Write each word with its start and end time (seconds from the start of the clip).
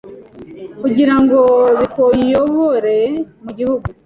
kugirango 0.81 1.39
bikuyobore 1.79 2.97
mugihugu 3.43 3.87